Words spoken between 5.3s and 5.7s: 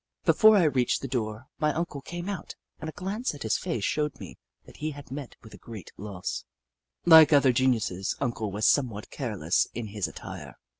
with a